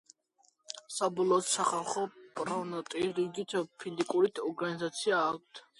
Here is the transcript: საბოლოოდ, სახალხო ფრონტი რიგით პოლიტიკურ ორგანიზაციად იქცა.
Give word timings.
საბოლოოდ, 0.95 1.45
სახალხო 1.49 2.07
ფრონტი 2.41 3.07
რიგით 3.21 3.57
პოლიტიკურ 3.83 4.31
ორგანიზაციად 4.51 5.41
იქცა. 5.43 5.67